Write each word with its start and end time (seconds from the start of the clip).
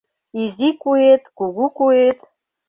Изи 0.43 0.69
куэт, 0.81 1.23
кугу 1.37 1.65
куэт 1.77 2.19